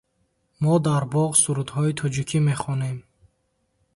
Мо 0.63 0.73
дар 0.87 1.03
боғ 1.13 1.31
сурудҳои 1.43 1.97
тоҷикӣ 2.01 2.39
мехонем. 2.49 2.97